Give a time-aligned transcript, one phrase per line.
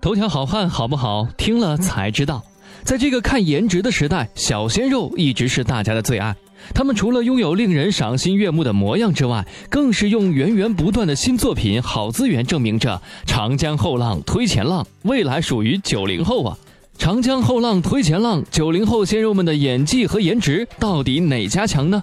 [0.00, 1.28] 头条好汉好不好？
[1.36, 2.42] 听了才知道。
[2.82, 6.34] 在这个看颜值的时代，小鲜肉一直是大家的最爱。
[6.74, 16.56] 他们除了拥有令人赏心悦目的模样之外，更是用源源不断的新作品、好资源证明着“长江后浪推前浪”，未来属于九零后啊！
[16.96, 22.02] 长江后浪推前浪，九零后鲜肉们的演技和颜值到底哪家强呢？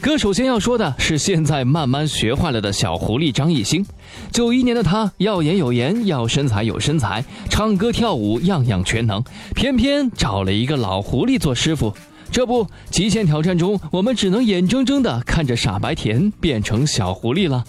[0.00, 3.84] 哥首先要说的是，现在慢慢学坏了的小狐狸张艺兴。
[4.32, 9.22] 九一年的他，要颜有颜，要身材有身材，唱歌跳舞样样全能，
[9.54, 11.94] 偏偏找了一个老狐狸做师傅。
[12.32, 17.62] 这不，极限挑战中，我们只能眼睁睁地看着傻白甜变成小狐狸了。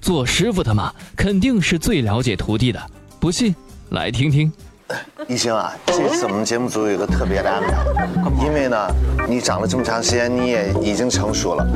[0.00, 2.80] 做师傅的嘛，肯定是最了解徒弟的。
[3.20, 3.54] 不信，
[3.90, 4.50] 来听听。
[5.26, 7.74] 艺兴啊，这次我们节目组有一个特别的安排，
[8.44, 8.76] 因为呢，
[9.26, 11.66] 你长了这么长时间，你也已经成熟了。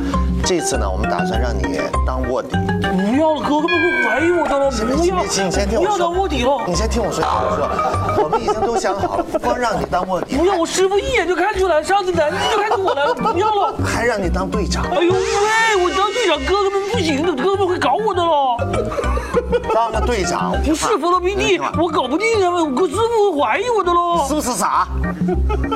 [0.45, 2.49] 这次呢，我们打算让你当卧底。
[2.51, 4.69] 不要了，哥哥们会怀疑我的了。
[4.69, 5.91] 不要，你先听我说。
[5.91, 6.61] 不要当卧底了。
[6.67, 8.23] 你先听我说，听我说。
[8.23, 10.37] 我们已经都想好了，光让你当卧底。
[10.37, 13.15] 不要，我师傅一眼就看出来，上次南京就看出我来了。
[13.15, 13.73] 不要了。
[13.83, 14.85] 还让你当队长。
[14.91, 19.08] 哎呦喂，我当队长，哥哥们不行的，哥哥们会搞我的了。
[19.73, 24.25] 当个队长，不是弗洛 PD，我搞不定他们，我师傅会怀疑我的喽。
[24.27, 24.87] 是不是傻？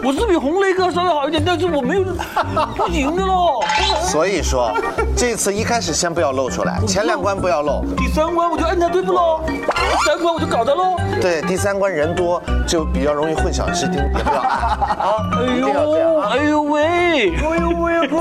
[0.03, 2.03] 我是比红雷哥稍微好一点，但是我没有
[2.77, 3.61] 不行的喽。
[4.01, 4.71] 所以说，
[5.15, 9.59] 这次一开始先不要露出来，前两关不要露，第三关我就按他对付喽，第
[10.05, 10.95] 三关我就搞他喽。
[11.21, 16.29] 对，第三关人多就比较容易混淆视听，也不要 啊，一定要这样啊。
[16.31, 18.17] 哎呦喂，哎呦喂，哥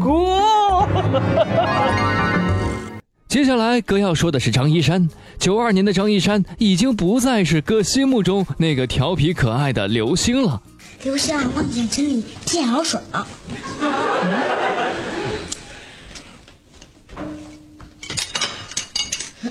[0.00, 0.14] 哥。
[3.34, 5.08] 接下来，哥要说的是张一山。
[5.40, 10.62] 九二年的张一山已经不再是哥心目中那个调皮可爱的刘星了。
[11.02, 13.26] 刘星，我眼睛里见老水了。
[19.42, 19.50] 怎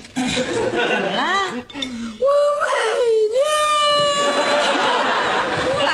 [1.14, 1.52] 了？
[2.18, 2.26] 我
[5.84, 5.92] 了？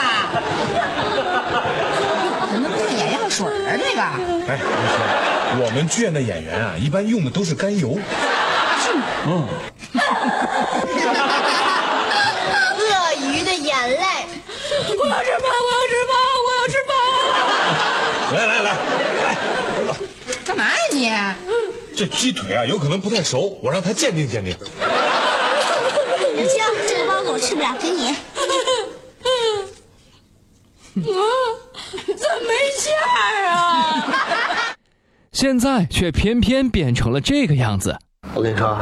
[2.53, 3.77] 怎么不是眼药水啊？
[3.77, 4.01] 这个？
[4.47, 5.20] 哎，刘星。
[5.59, 7.99] 我们剧院的演员啊，一般用的都是甘油。
[9.27, 9.49] 嗯。
[12.79, 14.05] 鳄鱼的眼泪。
[14.99, 16.13] 我要吃饭，我要吃饭，
[16.47, 16.91] 我要吃饭。
[18.33, 18.69] 来来来
[19.87, 19.89] 来，
[20.45, 21.11] 干嘛呀你？
[21.97, 24.57] 这鸡腿啊，有可能不太熟，我让他鉴定鉴定。
[26.47, 28.09] 行，这个包子我吃不了，给你。
[28.09, 28.15] 啊？
[30.95, 33.57] 怎么没馅儿啊？
[35.41, 37.97] 现在却偏偏变成了这个样子。
[38.35, 38.77] 我跟你说，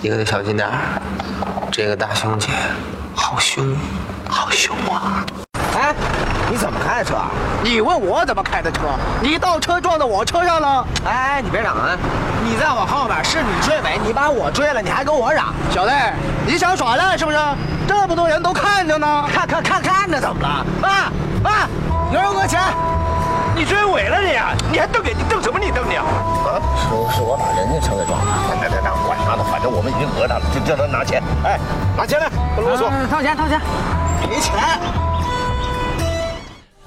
[0.00, 0.78] 你可得小心点儿，
[1.70, 2.48] 这个大兄弟
[3.14, 3.76] 好凶，
[4.26, 5.22] 好凶啊！
[5.76, 5.94] 哎，
[6.50, 7.16] 你怎么开的车？
[7.62, 8.80] 你问我怎么开的车？
[9.20, 10.88] 你倒车撞到我车上了！
[11.04, 11.94] 哎，你别嚷啊！
[12.42, 15.92] 你在我后面，是你追尾，你把我追了，你还跟我嚷，小子，
[16.46, 17.36] 你想耍赖是不是？
[17.86, 20.48] 这么多人都看着呢，看看看看着怎么了？
[20.88, 21.12] 啊
[21.44, 21.68] 啊！
[23.56, 24.54] 你追尾了你呀？
[24.70, 25.16] 你还瞪眼？
[25.16, 25.58] 你瞪什么？
[25.58, 26.04] 你瞪你啊？
[26.04, 28.26] 啊是是我把人家车给撞了。
[28.60, 31.22] 那那那，管他呢，反正我们已经讹他了，就叫他拿钱。
[31.44, 31.58] 哎，
[31.96, 32.90] 拿钱来，不啰嗦。
[33.08, 33.60] 掏钱，掏钱，
[34.20, 34.54] 赔钱。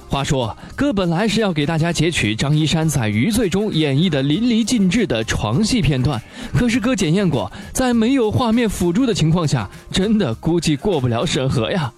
[0.10, 6.22] 话说，哥本来是要给大家截取张一山在《余罪》中演绎的淋漓尽致的床戏片段，
[6.58, 11.92] 可是哥检验过，在没有画面辅助的情况下，真的估计过不了审核呀。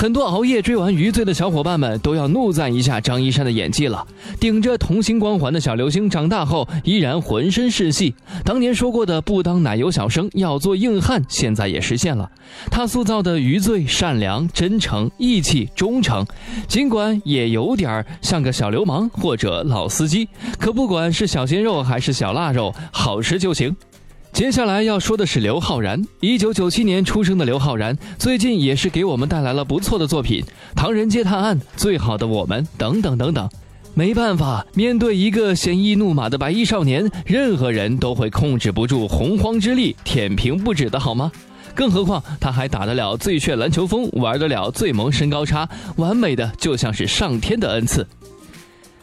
[0.00, 4.02] 很多熬夜追完《余罪》的小伙伴们都要怒赞一下张一山的演技了。
[4.40, 8.14] 顶着童星光环的小流星，长大后依然浑身是戏。
[8.42, 12.30] 当年说过的不当奶油小生，要做硬汉，现在也实现了。
[12.70, 16.24] 他塑造的余罪，善良、真诚、义气、忠诚，
[16.66, 20.26] 尽管也有点像个小流氓或者老司机，
[20.58, 23.76] 可不管是小鲜肉还是小腊肉，好吃就行。
[24.32, 30.42] 接下来要说的是刘昊然，一九九七年出生的刘昊然，最近也是给我们带来了不错的作品，
[30.74, 33.48] 《唐人街探案》、《最好的我们》等等等等。
[33.92, 41.30] 没办法，面对一个鲜衣怒马的白衣少年，任何人都会控制不住洪荒之力，舔屏不止的好吗？
[41.74, 48.06] 更何况他还打得了最炫篮球风，玩得了最萌身高差，完美的就像是上天的恩赐。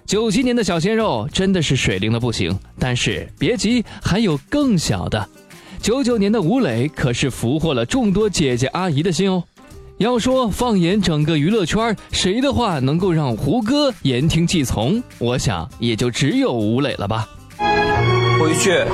[0.08, 5.28] 九七年的小鲜肉真的是水灵的不行，但是别急，还有更小的。
[5.82, 9.44] 九九年的吴磊可是俘获了众多姐姐阿姨的心哦。
[9.98, 15.04] 要说放眼整个娱乐圈，谁的话能够让胡歌言听计从？
[15.20, 17.28] 我想也就只有吴磊了吧。
[18.40, 18.86] 回去，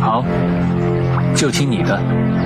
[0.00, 0.24] 好，
[1.36, 2.43] 就听你的。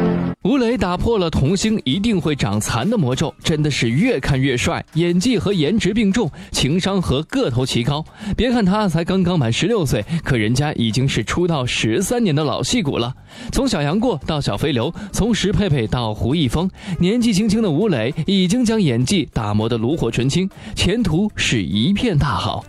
[0.48, 8.02] 吴磊打破了童星一定会长残的魔咒，真的是越看越帅，演技和颜值并重，情商和个头齐高。
[8.34, 13.14] 别看他才刚刚满十六岁，可人家已经是出道十三年的老戏骨了。
[13.52, 22.64] 从小杨过到小飞流，从石佩佩到胡一峰，年纪轻轻的吴磊已经将演技打磨得炉火纯青，前途是一片大好。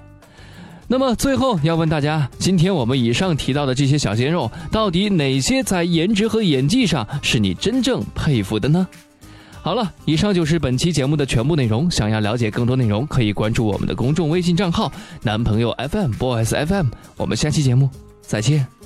[0.92, 8.88] 那么最后要问大家，今天我们以上提到的这些小鲜肉，到底哪些在颜值和演技上是你真正佩服的呢？
[9.62, 11.92] 好了，以上就是本期节目的全部内容。
[11.92, 14.92] 想要了解更多内容，可以关注我们的公众微信账号
[15.22, 16.88] “男朋友 FM Boys FM”。
[17.18, 17.88] 我们下期节目
[18.22, 18.79] 再见。